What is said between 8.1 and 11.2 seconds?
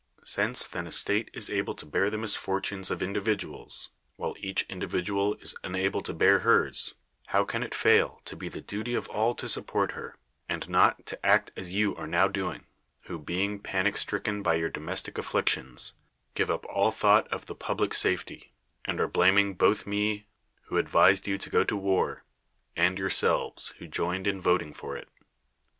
to be the duty of all to support her, and not